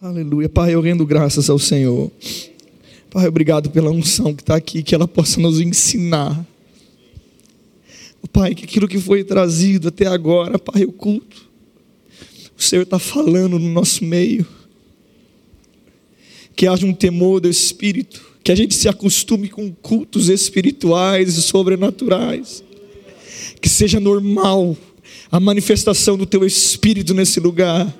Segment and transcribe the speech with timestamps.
[0.00, 0.48] Aleluia.
[0.48, 2.08] Pai, eu rendo graças ao Senhor.
[3.10, 6.46] Pai, obrigado pela unção que está aqui, que ela possa nos ensinar.
[8.32, 11.48] Pai, que aquilo que foi trazido até agora, Pai, o culto,
[12.56, 14.46] o Senhor está falando no nosso meio.
[16.54, 21.42] Que haja um temor do Espírito, que a gente se acostume com cultos espirituais e
[21.42, 22.62] sobrenaturais.
[23.60, 24.76] Que seja normal
[25.28, 27.92] a manifestação do Teu Espírito nesse lugar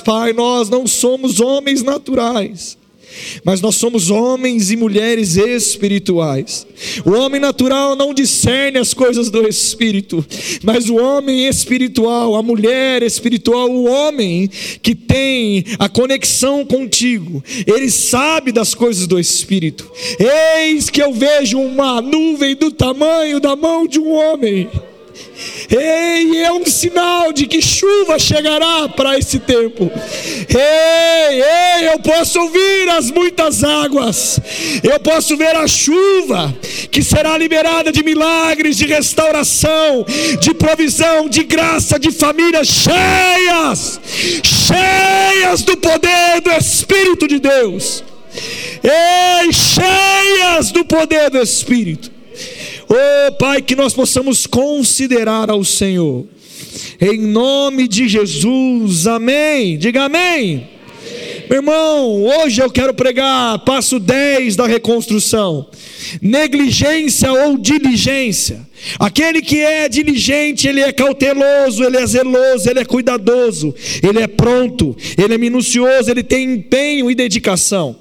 [0.00, 2.78] Pai, nós não somos homens naturais,
[3.44, 6.66] mas nós somos homens e mulheres espirituais.
[7.04, 10.24] O homem natural não discerne as coisas do espírito,
[10.64, 14.48] mas o homem espiritual, a mulher espiritual, o homem
[14.82, 19.86] que tem a conexão contigo, ele sabe das coisas do espírito.
[20.18, 24.66] Eis que eu vejo uma nuvem do tamanho da mão de um homem
[25.70, 29.90] Ei, é um sinal de que chuva chegará para esse tempo.
[30.48, 34.40] Ei, ei, eu posso ouvir as muitas águas.
[34.82, 36.56] Eu posso ver a chuva
[36.90, 40.06] que será liberada de milagres, de restauração,
[40.40, 44.00] de provisão, de graça, de famílias cheias,
[44.42, 48.02] cheias do poder do Espírito de Deus.
[48.82, 52.17] Ei, cheias do poder do Espírito.
[52.88, 56.26] Oh Pai, que nós possamos considerar ao Senhor,
[57.00, 59.76] em nome de Jesus, amém.
[59.78, 60.66] Diga amém.
[60.66, 60.78] amém.
[61.48, 65.66] Meu irmão, hoje eu quero pregar passo 10 da reconstrução:
[66.20, 68.66] negligência ou diligência.
[68.98, 74.26] Aquele que é diligente, ele é cauteloso, ele é zeloso, ele é cuidadoso, ele é
[74.26, 77.96] pronto, ele é minucioso, ele tem empenho e dedicação.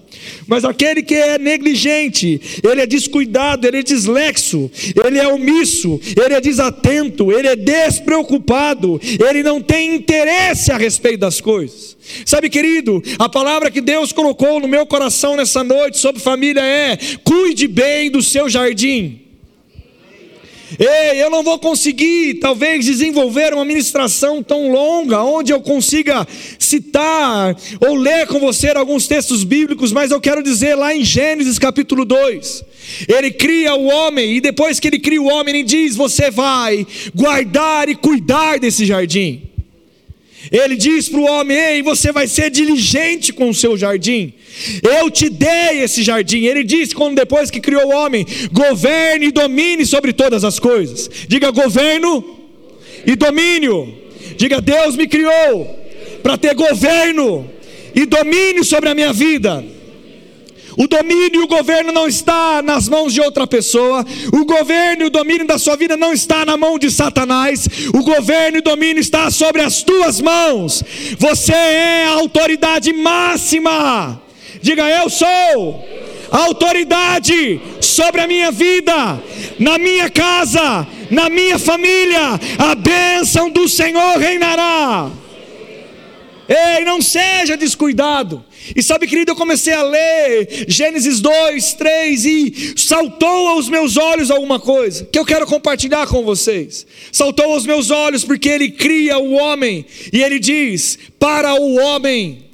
[0.47, 4.69] Mas aquele que é negligente, ele é descuidado, ele é dislexo,
[5.05, 11.19] ele é omisso, ele é desatento, ele é despreocupado, ele não tem interesse a respeito
[11.19, 11.97] das coisas.
[12.25, 16.97] Sabe, querido, a palavra que Deus colocou no meu coração nessa noite sobre família é:
[17.23, 19.26] cuide bem do seu jardim.
[20.77, 26.27] Ei, eu não vou conseguir, talvez, desenvolver uma ministração tão longa, onde eu consiga
[26.59, 27.55] citar
[27.87, 32.03] ou ler com você alguns textos bíblicos, mas eu quero dizer lá em Gênesis capítulo
[32.03, 32.65] 2.
[33.07, 36.85] Ele cria o homem, e depois que ele cria o homem, ele diz: Você vai
[37.15, 39.46] guardar e cuidar desse jardim.
[40.51, 44.33] Ele diz para o homem: Ei, você vai ser diligente com o seu jardim.
[44.81, 46.45] Eu te dei esse jardim.
[46.45, 51.09] Ele disse, quando depois que criou o homem: Governe e domine sobre todas as coisas.
[51.27, 52.23] Diga governo
[53.05, 53.93] e domínio.
[54.37, 55.75] Diga Deus me criou
[56.21, 57.49] para ter governo
[57.95, 59.63] e domínio sobre a minha vida.
[60.77, 64.05] O domínio e o governo não está nas mãos de outra pessoa.
[64.31, 67.67] O governo e o domínio da sua vida não está na mão de Satanás.
[67.93, 70.83] O governo e o domínio está sobre as tuas mãos.
[71.17, 74.21] Você é a autoridade máxima.
[74.61, 75.83] Diga eu sou
[76.29, 79.19] autoridade sobre a minha vida,
[79.59, 82.39] na minha casa, na minha família.
[82.59, 85.09] A bênção do Senhor reinará.
[86.47, 88.43] Ei, não seja descuidado.
[88.75, 94.31] E sabe, querido, eu comecei a ler Gênesis 2, 3 e saltou aos meus olhos
[94.31, 96.87] alguma coisa que eu quero compartilhar com vocês.
[97.11, 102.45] Saltou aos meus olhos porque ele cria o homem e ele diz: para o homem.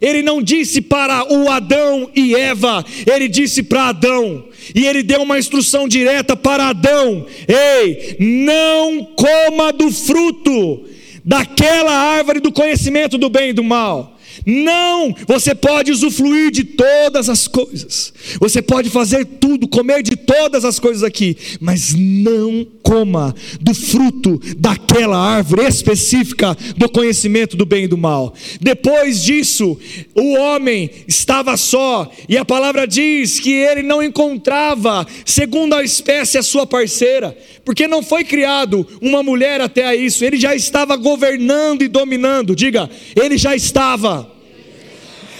[0.00, 4.44] Ele não disse para o Adão e Eva, ele disse para Adão.
[4.74, 10.84] E ele deu uma instrução direta para Adão: Ei, não coma do fruto
[11.24, 14.13] daquela árvore do conhecimento do bem e do mal.
[14.46, 20.64] Não, você pode usufruir de todas as coisas, você pode fazer tudo, comer de todas
[20.64, 27.84] as coisas aqui, mas não coma do fruto daquela árvore específica do conhecimento do bem
[27.84, 28.34] e do mal.
[28.60, 29.78] Depois disso,
[30.14, 36.36] o homem estava só, e a palavra diz que ele não encontrava, segundo a espécie,
[36.36, 40.96] a sua parceira, porque não foi criado uma mulher até a isso, ele já estava
[40.96, 42.54] governando e dominando.
[42.54, 44.33] Diga, ele já estava.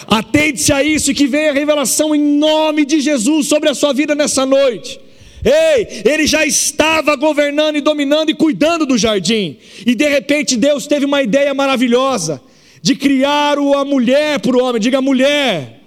[0.06, 3.92] Atente-se a isso e que venha a revelação em nome de Jesus sobre a sua
[3.92, 5.00] vida nessa noite.
[5.44, 9.58] Ei, ele já estava governando e dominando e cuidando do jardim.
[9.84, 12.40] E de repente Deus teve uma ideia maravilhosa
[12.80, 14.80] de criar a mulher para o homem.
[14.80, 15.80] Diga mulher.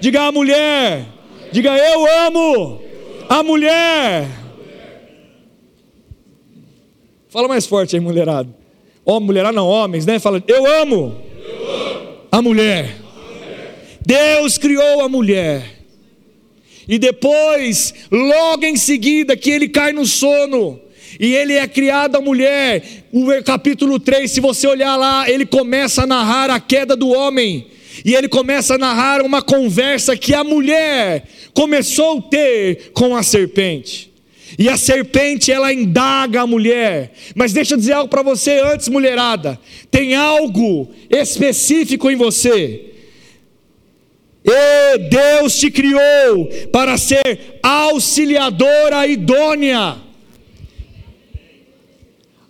[0.00, 1.06] Diga a mulher.
[1.52, 2.80] Diga eu amo
[3.28, 4.28] a mulher.
[7.28, 8.48] Fala mais forte aí, mulherada.
[9.04, 10.18] Homem, mulherada não, homens, né?
[10.18, 12.16] Fala, eu amo, eu amo.
[12.32, 13.05] a mulher.
[14.06, 15.80] Deus criou a mulher.
[16.86, 20.80] E depois, logo em seguida, que ele cai no sono,
[21.18, 23.06] E ele é criado a mulher.
[23.10, 27.68] O capítulo 3, se você olhar lá, ele começa a narrar a queda do homem.
[28.04, 31.24] E ele começa a narrar uma conversa que a mulher
[31.54, 34.12] começou a ter com a serpente.
[34.58, 37.12] E a serpente ela indaga a mulher.
[37.34, 39.58] Mas deixa eu dizer algo para você antes, mulherada.
[39.90, 42.95] Tem algo específico em você.
[44.46, 49.96] E Deus te criou para ser auxiliadora idônea.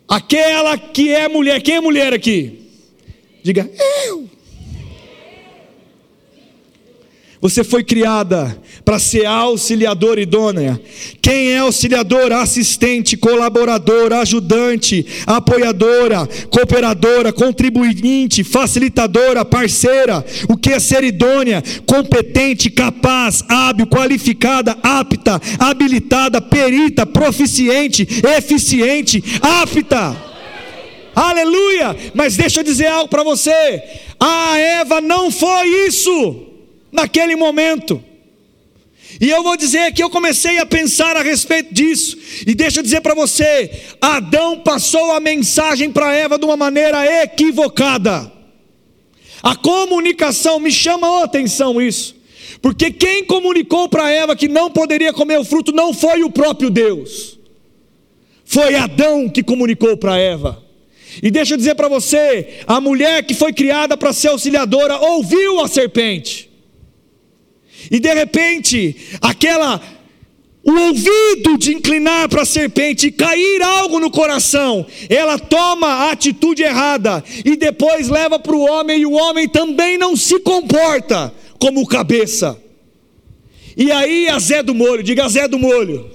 [0.06, 1.62] Aquela que é mulher.
[1.62, 2.70] Quem é mulher aqui?
[3.42, 3.70] Diga,
[4.06, 4.28] eu.
[7.40, 10.80] Você foi criada para ser auxiliadora idônea.
[11.20, 12.40] Quem é auxiliadora?
[12.40, 20.24] Assistente, colaboradora, ajudante, apoiadora, cooperadora, contribuinte, facilitadora, parceira.
[20.48, 21.62] O que é ser idônea?
[21.84, 30.16] Competente, capaz, hábil, qualificada, apta, habilitada, perita, proficiente, eficiente, apta.
[31.14, 31.96] Aleluia!
[32.14, 33.82] Mas deixa eu dizer algo para você.
[34.18, 36.55] A Eva não foi isso
[36.96, 38.02] naquele momento.
[39.20, 42.82] E eu vou dizer que eu comecei a pensar a respeito disso, e deixa eu
[42.82, 43.70] dizer para você:
[44.00, 48.32] Adão passou a mensagem para Eva de uma maneira equivocada.
[49.42, 52.16] A comunicação, me chama a atenção isso,
[52.60, 56.68] porque quem comunicou para Eva que não poderia comer o fruto não foi o próprio
[56.68, 57.38] Deus,
[58.44, 60.64] foi Adão que comunicou para Eva.
[61.22, 65.60] E deixa eu dizer para você: a mulher que foi criada para ser auxiliadora ouviu
[65.60, 66.45] a serpente.
[67.90, 69.80] E de repente, aquela
[70.66, 76.10] o ouvido de inclinar para a serpente e cair algo no coração, ela toma a
[76.10, 81.32] atitude errada e depois leva para o homem e o homem também não se comporta
[81.60, 82.60] como cabeça.
[83.76, 86.10] E aí a Zé do Molho, diga Zé do Molho.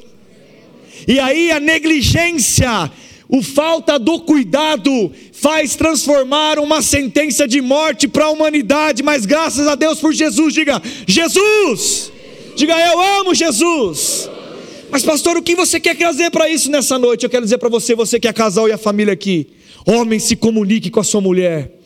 [1.08, 2.92] E aí a negligência
[3.31, 9.68] o falta do cuidado faz transformar uma sentença de morte para a humanidade, mas graças
[9.68, 12.12] a Deus por Jesus, diga: Jesus!
[12.57, 14.30] Diga, eu amo Jesus.
[14.92, 17.24] Mas, pastor, o que você quer trazer para isso nessa noite?
[17.24, 19.48] Eu quero dizer para você, você que é casal e a família aqui:
[19.86, 21.81] homem, se comunique com a sua mulher.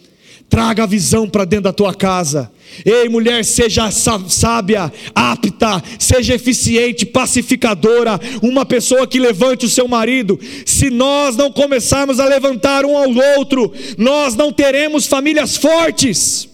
[0.49, 2.51] Traga a visão para dentro da tua casa.
[2.85, 10.39] Ei, mulher, seja sábia, apta, seja eficiente, pacificadora, uma pessoa que levante o seu marido.
[10.65, 16.47] Se nós não começarmos a levantar um ao outro, nós não teremos famílias fortes.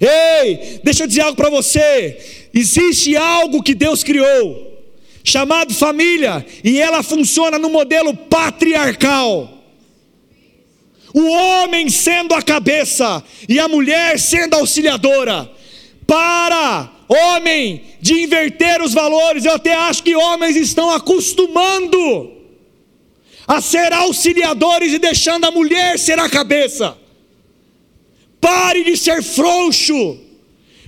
[0.00, 2.48] Ei, deixa eu dizer algo para você.
[2.52, 4.82] Existe algo que Deus criou,
[5.22, 9.53] chamado família, e ela funciona no modelo patriarcal
[11.14, 15.48] o homem sendo a cabeça e a mulher sendo a auxiliadora.
[16.04, 22.32] Para, homem, de inverter os valores, eu até acho que homens estão acostumando
[23.46, 26.98] a ser auxiliadores e deixando a mulher ser a cabeça.
[28.40, 30.18] Pare de ser frouxo.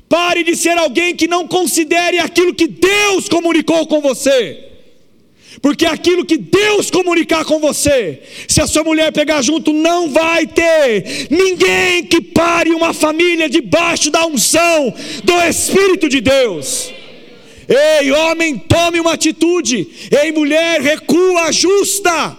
[0.09, 4.66] Pare de ser alguém que não considere aquilo que Deus comunicou com você.
[5.61, 10.47] Porque aquilo que Deus comunicar com você, se a sua mulher pegar junto, não vai
[10.47, 14.93] ter ninguém que pare uma família debaixo da unção
[15.25, 16.93] do Espírito de Deus.
[17.69, 19.89] Ei, homem, tome uma atitude.
[20.23, 22.37] Ei, mulher, recua, ajusta.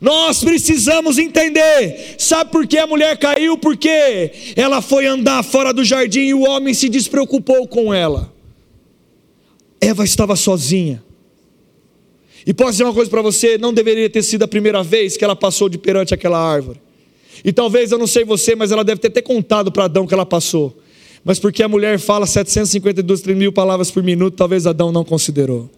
[0.00, 2.16] Nós precisamos entender.
[2.18, 3.56] Sabe por que a mulher caiu?
[3.56, 8.32] Porque ela foi andar fora do jardim e o homem se despreocupou com ela.
[9.80, 11.02] Eva estava sozinha.
[12.46, 15.24] E posso dizer uma coisa para você: não deveria ter sido a primeira vez que
[15.24, 16.80] ela passou de perante aquela árvore.
[17.44, 20.14] E talvez, eu não sei você, mas ela deve ter, ter contado para Adão que
[20.14, 20.76] ela passou.
[21.24, 25.70] Mas porque a mulher fala 752 mil palavras por minuto, talvez Adão não considerou.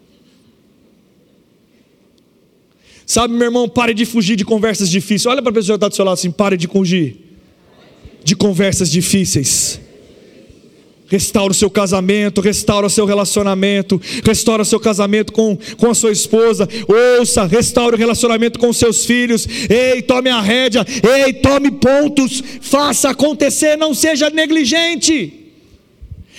[3.05, 5.26] Sabe, meu irmão, pare de fugir de conversas difíceis.
[5.26, 7.17] Olha para a pessoa que está do seu lado assim: pare de fugir
[8.23, 9.79] de conversas difíceis.
[11.11, 15.95] Restaura o seu casamento, restaura o seu relacionamento, restaura o seu casamento com, com a
[15.95, 16.69] sua esposa.
[17.19, 19.45] Ouça, restaura o relacionamento com seus filhos.
[19.69, 20.87] Ei, tome a rédea.
[21.02, 22.40] Ei, tome pontos.
[22.61, 25.50] Faça acontecer, não seja negligente.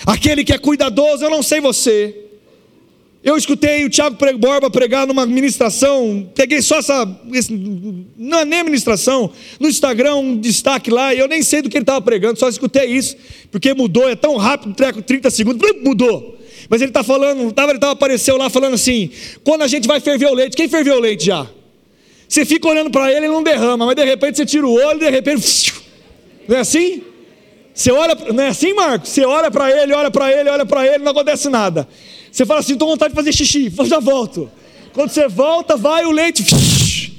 [0.05, 2.30] Aquele que é cuidadoso, eu não sei você.
[3.23, 7.07] Eu escutei o Tiago Borba pregar numa ministração, peguei só essa,
[8.17, 11.77] não é nem ministração, no Instagram um destaque lá, e eu nem sei do que
[11.77, 13.15] ele estava pregando, só escutei isso,
[13.51, 16.39] porque mudou, é tão rápido, treco 30 segundos, mudou.
[16.67, 19.11] Mas ele está falando, estava, ele tava, apareceu lá falando assim:
[19.43, 21.47] quando a gente vai ferver o leite, quem ferveu o leite já?
[22.27, 24.97] Você fica olhando para ele, ele não derrama, mas de repente você tira o olho,
[24.97, 25.73] de repente,
[26.47, 27.03] não é assim?
[27.73, 29.09] Você olha, não é assim, Marcos?
[29.09, 31.87] Você olha para ele, olha para ele, olha para ele, não acontece nada.
[32.31, 34.49] Você fala assim: estou com vontade de fazer xixi, já volto.
[34.93, 36.43] Quando você volta, vai o leite.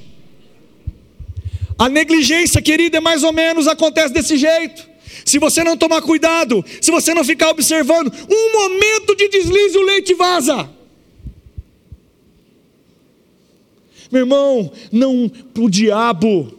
[1.78, 4.88] A negligência, querida, é mais ou menos acontece desse jeito.
[5.24, 9.82] Se você não tomar cuidado, se você não ficar observando, um momento de deslize o
[9.82, 10.70] leite vaza.
[14.10, 16.52] Meu irmão, não para o diabo,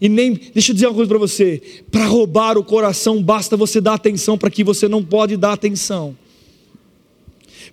[0.00, 3.80] e nem, deixa eu dizer uma coisa para você: para roubar o coração, basta você
[3.80, 6.16] dar atenção para que você não pode dar atenção.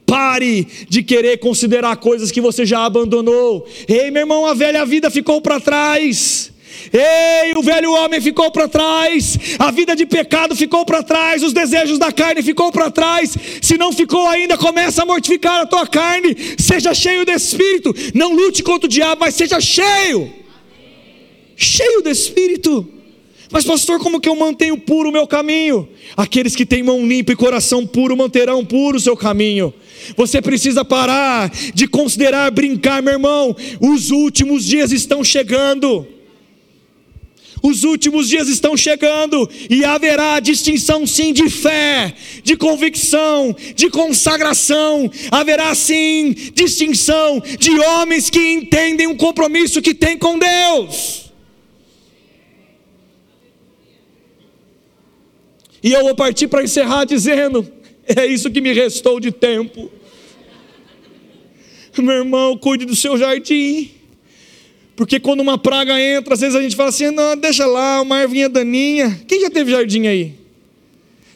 [0.05, 3.67] Pare de querer considerar coisas que você já abandonou.
[3.87, 6.51] Ei, meu irmão, a velha vida ficou para trás.
[6.91, 11.53] Ei, o velho homem ficou para trás, a vida de pecado ficou para trás, os
[11.53, 13.35] desejos da carne ficou para trás.
[13.61, 16.35] Se não ficou ainda, começa a mortificar a tua carne.
[16.57, 17.93] Seja cheio do espírito.
[18.13, 20.31] Não lute contra o diabo, mas seja cheio.
[21.55, 22.87] Cheio do espírito.
[23.51, 25.87] Mas, pastor, como que eu mantenho puro o meu caminho?
[26.17, 29.73] Aqueles que têm mão limpa e coração puro manterão puro o seu caminho.
[30.15, 33.55] Você precisa parar de considerar brincar, meu irmão.
[33.79, 36.07] Os últimos dias estão chegando.
[37.65, 45.09] Os últimos dias estão chegando e haverá distinção sim de fé, de convicção, de consagração.
[45.31, 51.25] Haverá sim distinção de homens que entendem o compromisso que têm com Deus.
[55.81, 57.67] E eu vou partir para encerrar dizendo:
[58.07, 59.91] é isso que me restou de tempo.
[61.97, 63.91] Meu irmão, cuide do seu jardim.
[64.95, 68.21] Porque quando uma praga entra, às vezes a gente fala assim: não, deixa lá, uma
[68.21, 69.21] ervinha daninha.
[69.27, 70.33] Quem já teve jardim aí?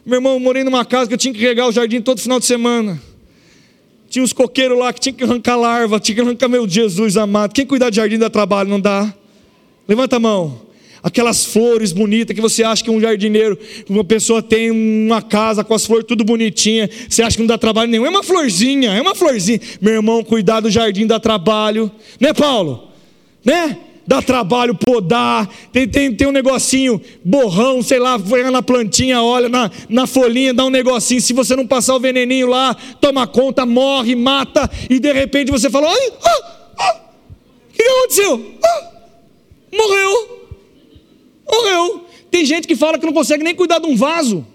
[0.05, 2.39] Meu irmão, eu morei numa casa que eu tinha que regar o jardim todo final
[2.39, 3.01] de semana.
[4.09, 7.53] Tinha uns coqueiros lá que tinha que arrancar larva, tinha que arrancar, meu Jesus amado.
[7.53, 9.13] Quem cuidar de jardim dá trabalho, não dá?
[9.87, 10.68] Levanta a mão.
[11.01, 13.57] Aquelas flores bonitas que você acha que um jardineiro,
[13.89, 17.57] uma pessoa tem uma casa com as flores tudo bonitinha, você acha que não dá
[17.57, 18.05] trabalho nenhum.
[18.05, 19.59] É uma florzinha, é uma florzinha.
[19.81, 21.91] Meu irmão, cuidar do jardim dá trabalho.
[22.19, 22.89] Né, Paulo?
[23.43, 23.77] né?
[24.05, 29.47] Dá trabalho podar, tem, tem, tem um negocinho, borrão, sei lá, vai na plantinha, olha
[29.47, 31.21] na, na folhinha, dá um negocinho.
[31.21, 35.69] Se você não passar o veneninho lá, toma conta, morre, mata, e de repente você
[35.69, 37.01] fala: ai, ah, ah,
[37.69, 38.55] o que aconteceu?
[38.63, 38.91] Ah,
[39.71, 40.38] morreu,
[41.51, 42.05] morreu.
[42.29, 44.45] Tem gente que fala que não consegue nem cuidar de um vaso.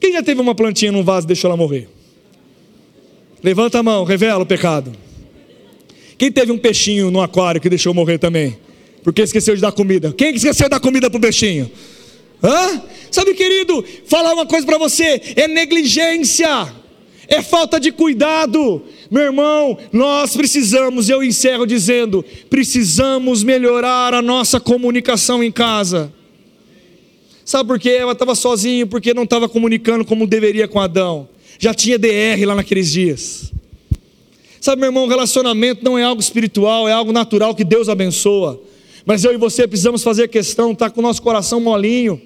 [0.00, 1.88] Quem já teve uma plantinha num vaso e deixou ela morrer?
[3.42, 4.92] Levanta a mão, revela o pecado.
[6.16, 8.58] Quem teve um peixinho no aquário que deixou morrer também?
[9.02, 10.12] Porque esqueceu de dar comida.
[10.12, 11.70] Quem esqueceu de dar comida para o peixinho?
[12.42, 12.82] Hã?
[13.10, 16.68] Sabe, querido, falar uma coisa para você: é negligência,
[17.28, 18.82] é falta de cuidado.
[19.10, 26.12] Meu irmão, nós precisamos, eu encerro dizendo: precisamos melhorar a nossa comunicação em casa.
[27.44, 27.90] Sabe por quê?
[27.90, 31.28] Ela estava sozinha, porque não estava comunicando como deveria com Adão.
[31.58, 33.52] Já tinha DR lá naqueles dias.
[34.60, 38.60] Sabe, meu irmão, relacionamento não é algo espiritual, é algo natural que Deus abençoa.
[39.04, 42.20] Mas eu e você precisamos fazer questão, estar tá com o nosso coração molinho.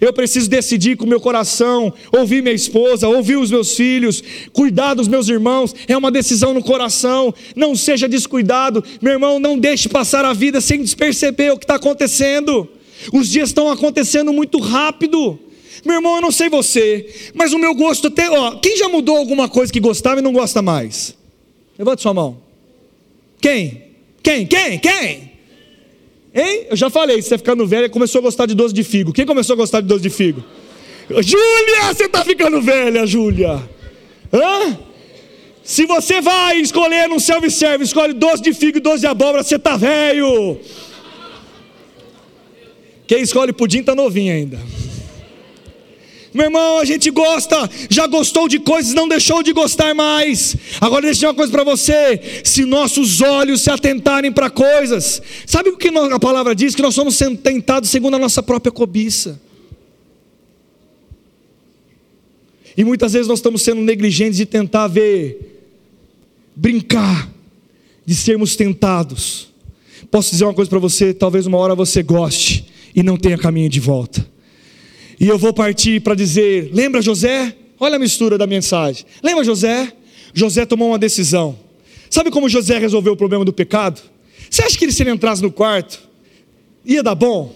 [0.00, 4.94] Eu preciso decidir com o meu coração, ouvir minha esposa, ouvir os meus filhos, cuidar
[4.94, 7.34] dos meus irmãos, é uma decisão no coração.
[7.56, 11.74] Não seja descuidado, meu irmão, não deixe passar a vida sem perceber o que está
[11.74, 12.68] acontecendo.
[13.12, 15.38] Os dias estão acontecendo muito rápido.
[15.84, 19.16] Meu irmão, eu não sei você, mas o meu gosto até, ó, quem já mudou
[19.16, 21.16] alguma coisa que gostava e não gosta mais?
[21.78, 22.38] Levante sua mão.
[23.40, 23.84] Quem?
[24.22, 24.46] Quem?
[24.46, 24.78] Quem?
[24.78, 25.27] Quem?
[26.34, 26.66] Hein?
[26.70, 29.12] Eu já falei, você ficando velha, começou a gostar de doce de figo.
[29.12, 30.44] Quem começou a gostar de doce de figo?
[31.10, 33.62] Júlia, você está ficando velha, Júlia.
[34.32, 34.78] Hã?
[35.62, 39.56] Se você vai escolher num self-service, escolhe doce de figo e doce de abóbora, você
[39.56, 40.58] está velho.
[43.06, 44.58] Quem escolhe pudim está novinho ainda.
[46.32, 50.56] Meu irmão, a gente gosta, já gostou de coisas, não deixou de gostar mais.
[50.80, 55.70] Agora deixa eu uma coisa para você: se nossos olhos se atentarem para coisas, sabe
[55.70, 56.74] o que a palavra diz?
[56.74, 59.40] Que nós somos tentados segundo a nossa própria cobiça.
[62.76, 65.64] E muitas vezes nós estamos sendo negligentes de tentar ver,
[66.54, 67.28] brincar,
[68.06, 69.48] de sermos tentados.
[70.10, 71.12] Posso dizer uma coisa para você?
[71.12, 74.24] Talvez uma hora você goste e não tenha caminho de volta.
[75.20, 77.54] E eu vou partir para dizer: lembra José?
[77.80, 79.04] Olha a mistura da mensagem.
[79.22, 79.92] Lembra José?
[80.34, 81.58] José tomou uma decisão.
[82.10, 84.00] Sabe como José resolveu o problema do pecado?
[84.50, 86.00] Você acha que se ele entrasse no quarto,
[86.84, 87.54] ia dar bom?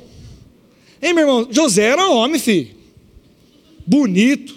[1.00, 1.48] Hein, meu irmão?
[1.50, 2.70] José era homem, filho.
[3.86, 4.54] Bonito.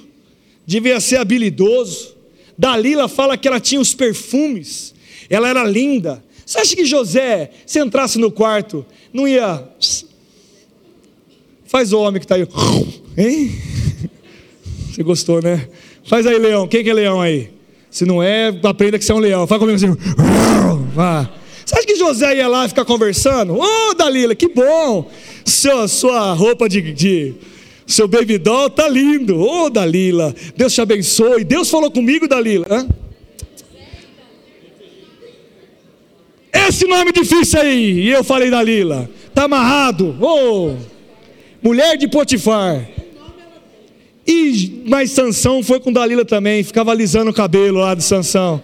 [0.65, 2.15] Devia ser habilidoso.
[2.57, 4.93] Dalila fala que ela tinha os perfumes.
[5.29, 6.23] Ela era linda.
[6.45, 9.67] Você acha que José, se entrasse no quarto, não ia
[11.65, 12.47] Faz o homem que está aí.
[13.17, 13.51] Hein?
[14.91, 15.67] Você gostou, né?
[16.05, 16.67] Faz aí, leão.
[16.67, 17.49] Quem que é leão aí?
[17.89, 19.47] Se não é, aprenda que você é um leão.
[19.47, 19.95] Faz comigo assim.
[20.93, 21.29] Vá.
[21.65, 23.55] Você acha que José ia lá ficar conversando?
[23.55, 25.09] Ô, oh, Dalila, que bom!
[25.43, 27.33] Sua, sua roupa de, de
[27.87, 29.39] seu baby doll tá lindo.
[29.39, 31.43] Ô, oh, Dalila, Deus te abençoe.
[31.43, 32.67] Deus falou comigo, Dalila.
[32.69, 32.87] Hã?
[36.67, 38.01] Esse nome difícil aí.
[38.01, 39.09] E eu falei Dalila.
[39.33, 40.15] Tá amarrado.
[40.19, 40.75] Ô, oh,
[41.65, 42.87] mulher de Potifar.
[44.27, 48.61] E mas Sansão foi com Dalila também, ficava alisando o cabelo lá de Sansão.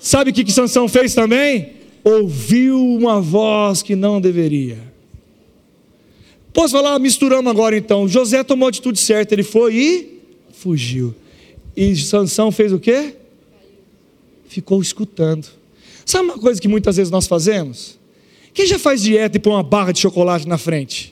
[0.00, 1.74] Sabe o que, que Sansão fez também?
[2.02, 4.78] Ouviu uma voz que não deveria.
[6.52, 8.08] Posso falar, misturamos agora então.
[8.08, 10.20] José tomou a atitude certa, ele foi e
[10.52, 11.14] fugiu.
[11.76, 13.14] E Sansão fez o quê?
[14.48, 15.46] Ficou escutando.
[16.04, 17.96] Sabe uma coisa que muitas vezes nós fazemos?
[18.52, 21.11] Quem já faz dieta e põe uma barra de chocolate na frente?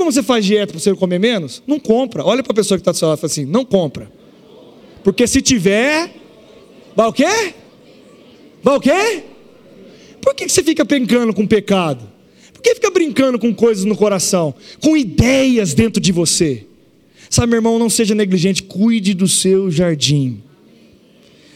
[0.00, 1.62] Como você faz dieta para você comer menos?
[1.66, 2.24] Não compra.
[2.24, 4.10] Olha para a pessoa que está do seu lado e fala assim: não compra.
[5.04, 6.10] Porque se tiver,
[6.96, 7.52] vai o quê?
[8.62, 9.24] Vai o quê?
[10.22, 12.10] Por que você fica brincando com pecado?
[12.50, 14.54] Por que fica brincando com coisas no coração?
[14.80, 16.64] Com ideias dentro de você?
[17.28, 20.42] Sabe, meu irmão, não seja negligente, cuide do seu jardim.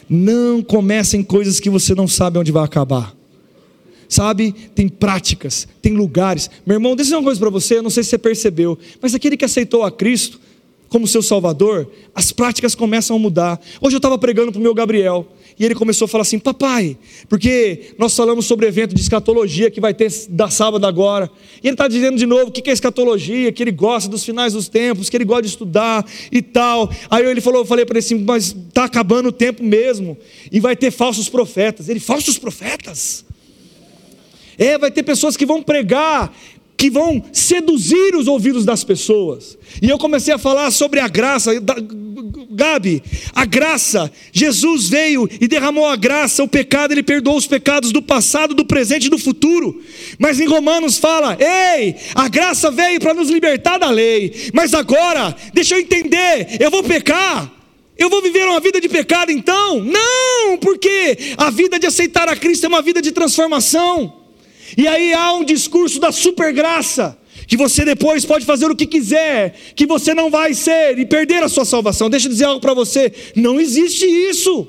[0.07, 3.15] Não comece em coisas que você não sabe onde vai acabar
[4.07, 4.53] sabe?
[4.73, 6.49] Tem práticas, tem lugares.
[6.65, 8.77] Meu irmão, deixa eu dizer uma coisa para você, eu não sei se você percebeu,
[9.01, 10.39] mas aquele que aceitou a Cristo
[10.89, 13.59] como seu Salvador, as práticas começam a mudar.
[13.81, 16.97] Hoje eu estava pregando para o meu Gabriel, e ele começou a falar assim: Papai,
[17.27, 21.29] porque nós falamos sobre evento de escatologia que vai ter da sábado agora.
[21.63, 24.53] E ele está dizendo de novo o que é escatologia, que ele gosta dos finais
[24.53, 26.89] dos tempos, que ele gosta de estudar e tal.
[27.09, 30.17] Aí ele falou, eu falei para ele assim: Mas está acabando o tempo mesmo,
[30.51, 31.89] e vai ter falsos profetas.
[31.89, 33.24] Ele, falsos profetas?
[34.57, 36.33] É, vai ter pessoas que vão pregar,
[36.77, 39.57] que vão seduzir os ouvidos das pessoas.
[39.81, 41.51] E eu comecei a falar sobre a graça.
[42.49, 47.91] Gabi, a graça, Jesus veio e derramou a graça, o pecado, ele perdoou os pecados
[47.91, 49.81] do passado, do presente e do futuro.
[50.17, 55.35] Mas em Romanos fala: ei, a graça veio para nos libertar da lei, mas agora,
[55.53, 57.51] deixa eu entender, eu vou pecar.
[57.97, 59.79] Eu vou viver uma vida de pecado então?
[59.79, 64.24] Não, porque a vida de aceitar a Cristo é uma vida de transformação.
[64.77, 69.55] E aí há um discurso da supergraça, que você depois pode fazer o que quiser,
[69.75, 72.09] que você não vai ser e perder a sua salvação.
[72.09, 74.67] Deixa eu dizer algo para você: não existe isso.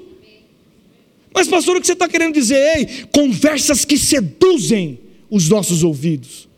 [1.35, 2.79] Mas, pastor, o que você está querendo dizer?
[2.79, 4.99] Ei, conversas que seduzem
[5.31, 6.49] os nossos ouvidos.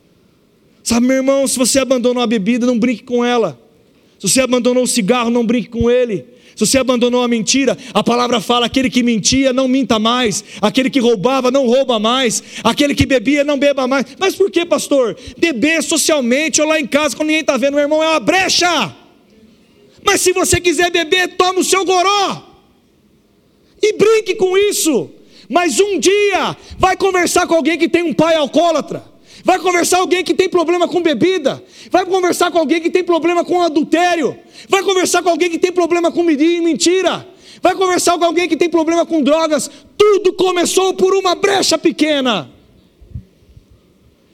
[0.84, 3.60] Sabe, meu irmão, se você abandonou a bebida, não brinque com ela.
[4.18, 6.24] Se você abandonou o cigarro, não brinque com ele.
[6.58, 10.42] Se você abandonou a mentira, a palavra fala: aquele que mentia, não minta mais.
[10.60, 12.42] Aquele que roubava, não rouba mais.
[12.64, 14.06] Aquele que bebia, não beba mais.
[14.18, 15.16] Mas por que, pastor?
[15.36, 18.92] Beber socialmente ou lá em casa, quando ninguém está vendo, meu irmão, é uma brecha.
[20.04, 22.42] Mas se você quiser beber, toma o seu goró.
[23.80, 25.10] E brinque com isso.
[25.48, 29.04] Mas um dia, vai conversar com alguém que tem um pai alcoólatra.
[29.48, 31.64] Vai conversar alguém que tem problema com bebida.
[31.90, 34.38] Vai conversar com alguém que tem problema com adultério.
[34.68, 37.26] Vai conversar com alguém que tem problema com mentira.
[37.62, 39.70] Vai conversar com alguém que tem problema com drogas.
[39.96, 42.50] Tudo começou por uma brecha pequena.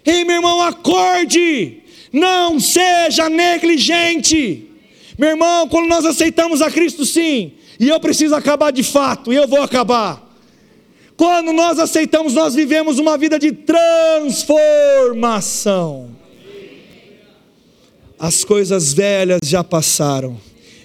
[0.04, 1.78] Ei, meu irmão, acorde.
[2.12, 4.68] Não seja negligente.
[5.16, 9.36] Meu irmão, quando nós aceitamos a Cristo, sim, e eu preciso acabar de fato, e
[9.36, 10.23] eu vou acabar.
[11.16, 16.10] Quando nós aceitamos, nós vivemos uma vida de transformação.
[18.18, 20.40] As coisas velhas já passaram,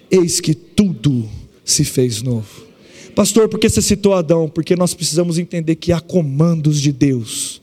[0.10, 1.28] eis que tudo
[1.66, 2.70] se fez novo.
[3.16, 4.48] Pastor, por que você citou Adão?
[4.48, 7.60] Porque nós precisamos entender que há comandos de Deus.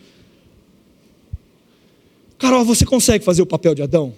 [2.38, 4.12] Carol, você consegue fazer o papel de Adão?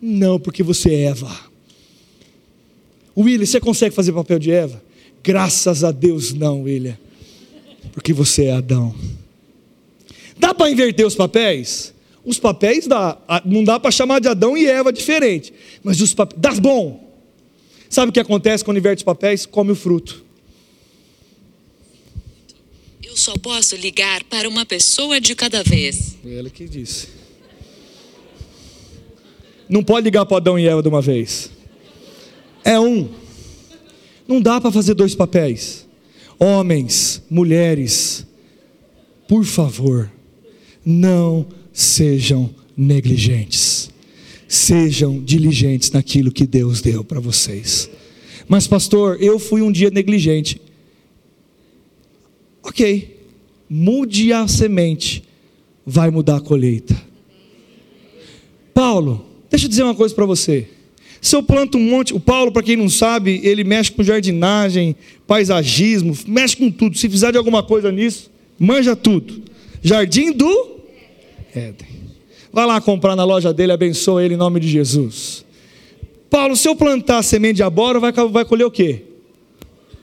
[0.00, 1.34] Não, porque você é Eva.
[3.16, 4.82] William, você consegue fazer o papel de Eva?
[5.22, 6.98] Graças a Deus, não, William
[7.98, 8.94] porque você é Adão.
[10.38, 11.92] Dá para inverter os papéis?
[12.24, 16.40] Os papéis dá, não dá para chamar de Adão e Eva diferente, mas os papéis,
[16.40, 17.12] dá bom.
[17.90, 19.44] Sabe o que acontece quando inverte os papéis?
[19.44, 20.24] Come o fruto.
[23.02, 26.16] Eu só posso ligar para uma pessoa de cada vez.
[26.24, 27.08] Ele que disse.
[29.68, 31.50] Não pode ligar para Adão e Eva de uma vez.
[32.64, 33.08] É um.
[34.28, 35.77] Não dá para fazer dois papéis.
[36.38, 38.26] Homens, mulheres,
[39.26, 40.10] por favor,
[40.84, 43.90] não sejam negligentes.
[44.46, 47.90] Sejam diligentes naquilo que Deus deu para vocês.
[48.46, 50.60] Mas, pastor, eu fui um dia negligente.
[52.62, 53.18] Ok,
[53.68, 55.22] mude a semente,
[55.84, 56.96] vai mudar a colheita.
[58.72, 60.68] Paulo, deixa eu dizer uma coisa para você.
[61.20, 64.94] Se eu planto um monte, o Paulo, para quem não sabe, ele mexe com jardinagem,
[65.26, 66.96] paisagismo, mexe com tudo.
[66.96, 69.42] Se fizer de alguma coisa nisso, manja tudo.
[69.82, 70.78] Jardim do
[71.54, 71.88] Éden.
[72.52, 75.44] Vai lá comprar na loja dele, abençoa ele em nome de Jesus.
[76.30, 79.02] Paulo, se eu plantar semente de abóbora, vai, vai colher o quê?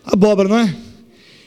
[0.05, 0.75] Abóbora, não é?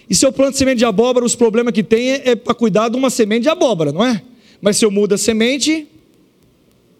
[0.08, 2.88] E se eu planto semente de abóbora, os problemas que tem é, é para cuidar
[2.88, 4.22] de uma semente de abóbora, não é?
[4.60, 5.86] Mas se eu mudo a semente,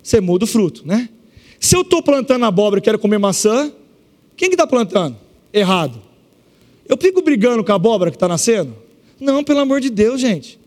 [0.03, 1.09] você muda o fruto, né?
[1.61, 3.73] Se eu estou plantando abóbora e quero comer maçã,
[4.37, 5.17] quem que está plantando?
[5.53, 6.01] Errado.
[6.89, 8.75] Eu fico brigando com a abóbora que está nascendo?
[9.21, 10.59] Não, pelo amor de Deus, gente.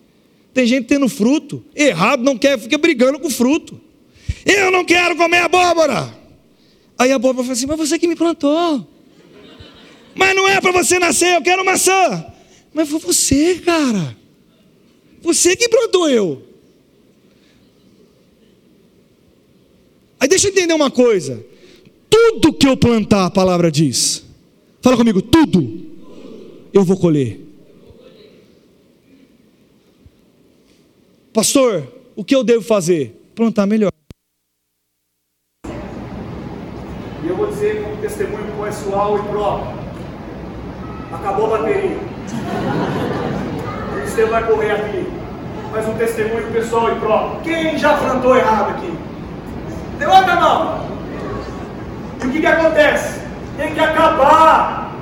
[0.54, 1.64] Tem gente tendo fruto.
[1.76, 3.80] Errado não quer, fica brigando com fruto.
[4.46, 6.14] Eu não quero comer abóbora.
[6.98, 8.86] Aí a abóbora fala assim: Mas você que me plantou.
[10.14, 12.26] Mas não é para você nascer, eu quero maçã.
[12.74, 14.18] Mas foi você, cara.
[15.22, 16.51] Você que plantou eu.
[20.22, 21.44] Aí deixa eu entender uma coisa.
[22.08, 24.24] Tudo que eu plantar, a palavra diz.
[24.80, 25.82] Fala comigo, tudo.
[26.72, 27.40] Eu vou colher.
[31.34, 33.32] Pastor, o que eu devo fazer?
[33.34, 33.92] Plantar melhor.
[35.66, 39.80] E eu vou dizer com um testemunho pessoal e próprio.
[41.14, 41.98] Acabou a bateria.
[43.96, 45.04] O Estevão vai correr aqui.
[45.72, 47.42] Mas um testemunho pessoal e próprio.
[47.42, 49.12] Quem já plantou errado aqui?
[50.02, 50.86] Levanta a mão.
[52.24, 53.20] E o que, que acontece?
[53.56, 54.96] Tem que acabar.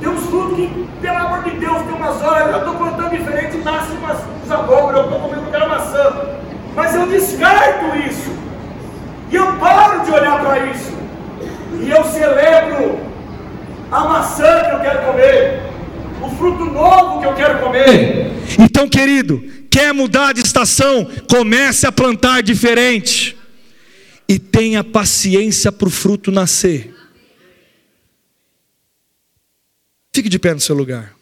[0.00, 3.58] Tem uns frutos que, pelo amor de Deus, tem umas horas, eu estou plantando diferente,
[3.58, 4.18] nasce umas,
[4.50, 6.16] abóboras, eu estou comendo aquela maçã.
[6.74, 8.32] Mas eu descarto isso.
[9.30, 10.96] E eu paro de olhar para isso.
[11.82, 13.00] E eu celebro
[13.92, 15.62] a maçã que eu quero comer,
[16.22, 18.32] o fruto novo que eu quero comer.
[18.58, 19.42] Então, querido,
[19.74, 23.36] quer mudar de estação, comece a plantar diferente.
[24.28, 26.94] E tenha paciência para o fruto nascer.
[30.14, 31.13] Fique de pé no seu lugar.